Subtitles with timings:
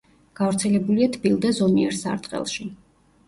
[0.37, 2.67] გავრცელებულია თბილ და ზომიერ სარტყელში.